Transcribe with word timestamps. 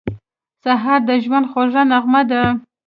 سهار 0.63 0.99
د 1.09 1.11
ژوند 1.23 1.45
خوږه 1.51 1.81
نغمه 1.91 2.21
ده. 2.29 2.43